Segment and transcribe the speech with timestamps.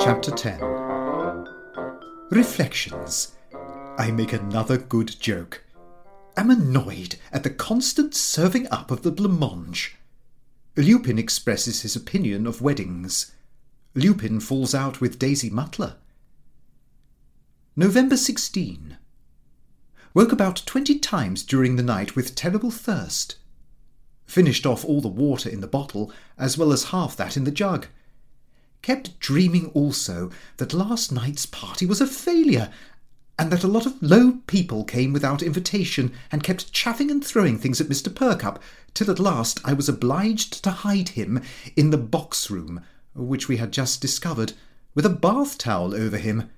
[0.00, 0.60] Chapter 10
[2.30, 3.36] Reflections.
[3.98, 5.62] I make another good joke.
[6.38, 9.96] Am annoyed at the constant serving up of the blancmange.
[10.74, 13.32] Lupin expresses his opinion of weddings.
[13.94, 15.96] Lupin falls out with Daisy Mutlar.
[17.76, 18.96] November 16.
[20.16, 23.36] Woke about twenty times during the night with terrible thirst.
[24.24, 27.50] Finished off all the water in the bottle, as well as half that in the
[27.50, 27.86] jug
[28.80, 32.72] kept dreaming also that last night's party was a failure,
[33.38, 37.58] and that a lot of low people came without invitation and kept chaffing and throwing
[37.58, 38.08] things at Mr.
[38.08, 38.58] Perkupp,
[38.94, 41.42] till at last I was obliged to hide him
[41.76, 42.80] in the box room,
[43.14, 44.54] which we had just discovered,
[44.94, 46.48] with a bath towel over him.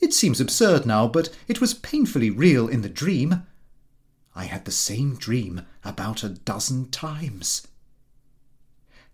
[0.00, 3.46] It seems absurd now, but it was painfully real in the dream.
[4.34, 7.66] I had the same dream about a dozen times.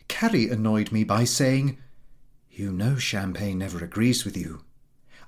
[0.08, 1.78] Carrie annoyed me by saying,
[2.50, 4.62] you know champagne never agrees with you.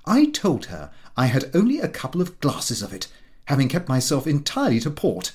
[0.05, 3.07] I told her I had only a couple of glasses of it,
[3.45, 5.33] having kept myself entirely to port.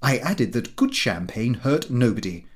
[0.00, 2.46] I added that good champagne hurt nobody,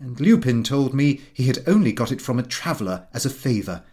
[0.00, 3.84] and Lupin told me he had only got it from a traveller as a favour,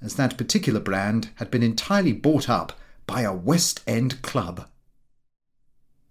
[0.00, 4.68] as that particular brand had been entirely bought up by a West End club.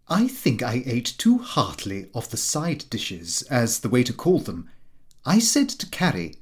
[0.07, 4.69] I think I ate too heartily of the side dishes, as the waiter called them.
[5.25, 6.35] I said to Carrie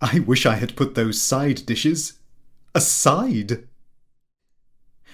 [0.00, 2.14] I wish I had put those side dishes
[2.74, 3.68] aside.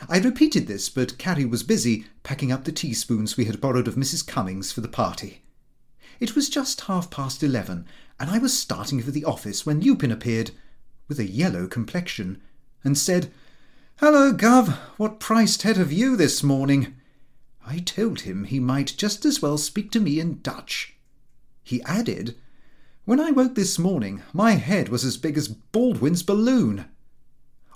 [0.08, 3.96] I repeated this, but Carrie was busy packing up the teaspoons we had borrowed of
[3.96, 4.24] Mrs.
[4.24, 5.42] Cummings for the party.
[6.20, 7.86] It was just half past eleven,
[8.20, 10.52] and I was starting for the office when Lupin appeared,
[11.08, 12.40] with a yellow complexion,
[12.82, 13.30] and said,
[13.98, 16.94] Hello, Gov, what priced head have you this morning?
[17.66, 20.96] I told him he might just as well speak to me in Dutch.
[21.62, 22.36] He added
[23.06, 26.86] when I woke this morning, my head was as big as Baldwin's balloon.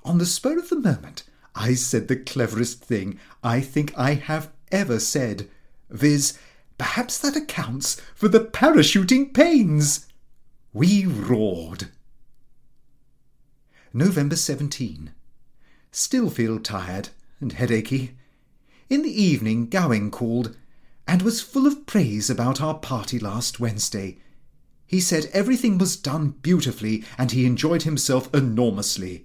[0.02, 1.22] On the spur of the moment,
[1.54, 5.48] I said the cleverest thing I think I have ever said,
[5.88, 6.36] viz.,
[6.78, 10.08] perhaps that accounts for the parachuting pains.
[10.72, 11.90] We roared.
[13.92, 15.12] November 17.
[15.90, 18.16] Still feel tired and headachy.
[18.88, 20.56] In the evening, Gowing called
[21.06, 24.18] and was full of praise about our party last Wednesday
[24.90, 29.24] he said everything was done beautifully and he enjoyed himself enormously.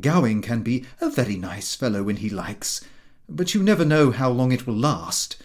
[0.00, 2.80] Gowing can be a very nice fellow when he likes,
[3.28, 5.36] but you never know how long it will last.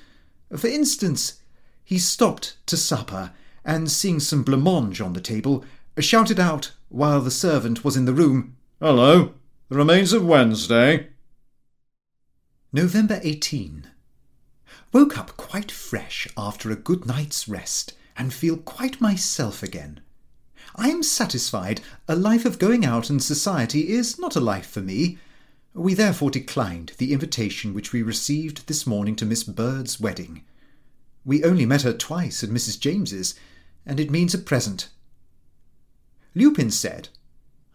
[0.56, 1.42] For instance,
[1.84, 3.34] he stopped to supper
[3.66, 5.66] and, seeing some blancmange on the table,
[6.02, 9.34] shouted out while the servant was in the room, Hello,
[9.70, 11.10] the remains of Wednesday.
[12.72, 13.88] November 18.
[14.92, 20.00] Woke up quite fresh after a good night's rest and feel quite myself again.
[20.76, 24.82] I am satisfied a life of going out and society is not a life for
[24.82, 25.20] me.
[25.76, 30.44] We therefore declined the invitation which we received this morning to Miss Bird's wedding.
[31.24, 32.80] We only met her twice at Mrs.
[32.80, 33.36] James's,
[33.86, 34.90] and it means a present.
[36.36, 37.10] Lupin said,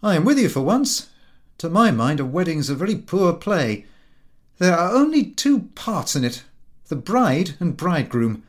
[0.03, 1.09] I am with you for once.
[1.59, 3.87] To my mind, a wedding's a very poor play.
[4.59, 6.45] There are only two parts in it
[6.89, 8.43] the bride and bridegroom.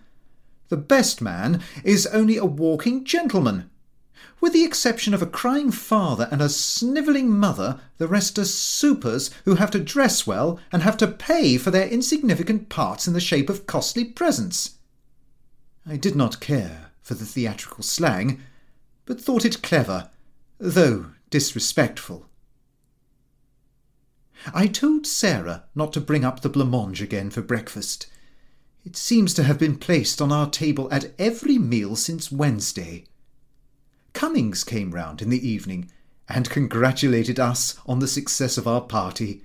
[0.70, 3.70] The best man is only a walking gentleman.
[4.40, 9.30] With the exception of a crying father and a snivelling mother, the rest are supers
[9.44, 13.20] who have to dress well and have to pay for their insignificant parts in the
[13.20, 14.78] shape of costly presents.
[15.86, 18.41] I did not care for the theatrical slang,
[19.09, 20.08] but thought it clever,
[20.59, 22.30] though disrespectful.
[24.53, 28.06] I told Sarah not to bring up the blancmange again for breakfast.
[28.86, 33.06] It seems to have been placed on our table at every meal since Wednesday.
[34.14, 35.90] Cummings came round in the evening
[36.28, 39.41] and congratulated us on the success of our party.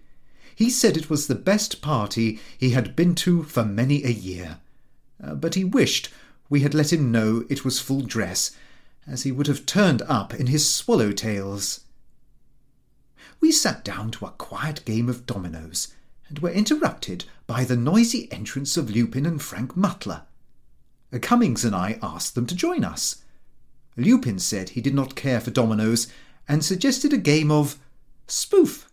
[0.54, 4.58] He said it was the best party he had been to for many a year,
[5.22, 6.10] uh, but he wished
[6.50, 8.54] we had let him know it was full dress,
[9.06, 11.80] as he would have turned up in his swallow tails.
[13.40, 15.88] We sat down to a quiet game of dominoes,
[16.28, 20.22] and were interrupted by the noisy entrance of Lupin and Frank Mutlar.
[21.20, 23.22] Cummings and I asked them to join us.
[23.96, 26.08] Lupin said he did not care for dominoes
[26.48, 27.78] and suggested a game of
[28.26, 28.90] spoof.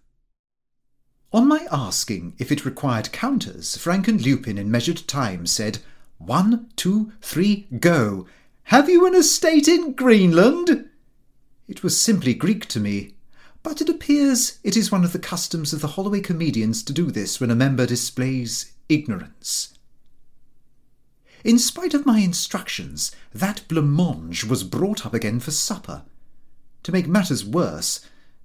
[1.33, 5.79] On my asking if it required counters, Frank and Lupin in measured time said,
[6.19, 8.27] One, two, three, go.
[8.65, 10.89] Have you an estate in Greenland?
[11.67, 13.15] It was simply Greek to me,
[13.63, 17.11] but it appears it is one of the customs of the Holloway comedians to do
[17.11, 19.77] this when a member displays ignorance.
[21.43, 26.03] In spite of my instructions, that blancmange was brought up again for supper.
[26.83, 28.01] To make matters worse,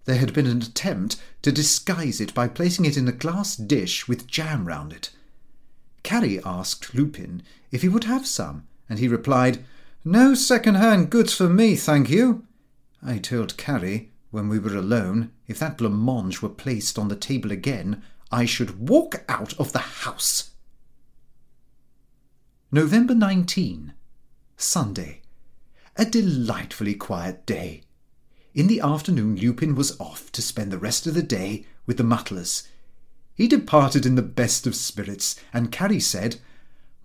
[0.07, 4.09] there had been an attempt to disguise it by placing it in a glass dish
[4.09, 5.11] with jam round it.
[6.03, 9.65] Carrie asked Lupin if he would have some, and he replied,
[10.09, 12.47] No second-hand goods for me, thank you.
[13.03, 17.51] I told Carrie, when we were alone, if that blancmange were placed on the table
[17.51, 20.51] again, I should walk out of the house.
[22.71, 23.95] November 19.
[24.57, 25.23] Sunday.
[25.97, 27.83] A delightfully quiet day.
[28.55, 32.05] In the afternoon, Lupin was off to spend the rest of the day with the
[32.05, 32.69] Mutlars.
[33.35, 36.37] He departed in the best of spirits, and Carrie said,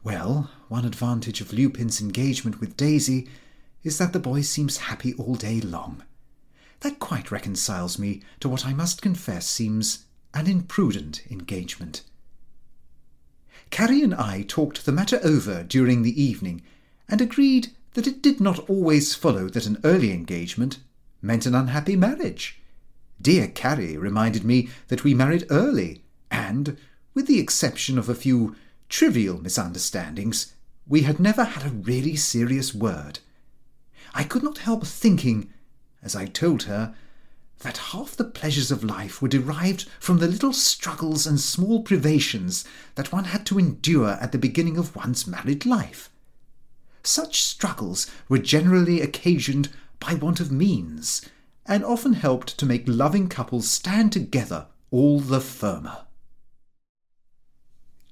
[0.03, 3.27] Well, one advantage of Lupin's engagement with Daisy
[3.83, 6.01] is that the boy seems happy all day long.
[6.79, 12.03] That quite reconciles me to what I must confess seems an imprudent engagement.
[13.69, 16.61] Carrie and I talked the matter over during the evening
[17.09, 20.77] and agreed that it did not always follow that an early engagement
[21.21, 22.61] meant an unhappy marriage.
[23.21, 26.01] Dear Carrie reminded me that we married early,
[26.31, 26.77] and,
[27.13, 28.55] with the exception of a few
[28.87, 30.53] trivial misunderstandings,
[30.91, 33.19] we had never had a really serious word.
[34.13, 35.49] I could not help thinking,
[36.03, 36.93] as I told her,
[37.59, 42.65] that half the pleasures of life were derived from the little struggles and small privations
[42.95, 46.09] that one had to endure at the beginning of one's married life.
[47.03, 49.69] Such struggles were generally occasioned
[50.01, 51.21] by want of means,
[51.65, 55.99] and often helped to make loving couples stand together all the firmer.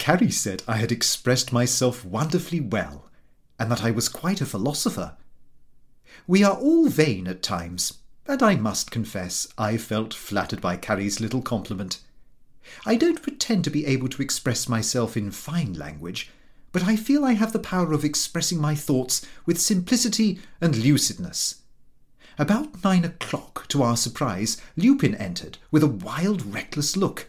[0.10, 3.12] Carrie said I had expressed myself wonderfully well,
[3.60, 5.16] and that I was quite a philosopher.
[6.26, 11.20] We are all vain at times, and I must confess I felt flattered by Carrie's
[11.20, 12.02] little compliment.
[12.88, 16.32] I don't pretend to be able to express myself in fine language,
[16.72, 21.60] but I feel I have the power of expressing my thoughts with simplicity and lucidness.
[22.40, 27.28] About nine o'clock, to our surprise, Lupin entered with a wild, reckless look,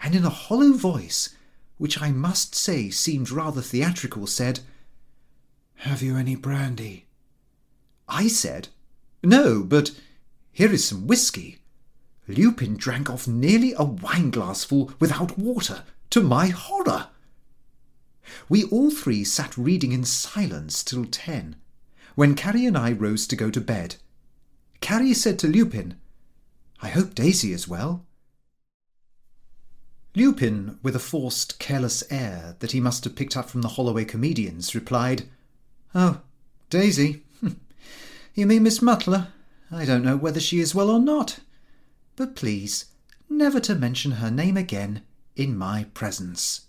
[0.00, 1.30] and in a hollow voice,
[1.78, 4.60] which I must say seemed rather theatrical, said,
[5.76, 7.06] Have you any brandy?
[8.08, 8.68] I said,
[9.22, 9.90] No, but
[10.52, 11.58] here is some whisky.
[12.28, 17.08] Lupin drank off nearly a wineglassful without water, to my horror.
[18.48, 21.56] We all three sat reading in silence till ten,
[22.14, 23.96] when Carrie and I rose to go to bed.
[24.80, 25.94] Carrie said to Lupin,
[26.82, 28.04] I hope Daisy is well.
[30.16, 34.06] Lupin, with a forced, careless air that he must have picked up from the Holloway
[34.06, 35.24] comedians, replied,
[35.94, 36.22] Oh,
[36.70, 37.22] Daisy?
[37.40, 37.50] Hmm,
[38.34, 39.28] you mean Miss Mutlar?
[39.70, 41.40] I don't know whether she is well or not.
[42.16, 42.86] But please,
[43.28, 45.02] never to mention her name again
[45.36, 46.62] in my presence.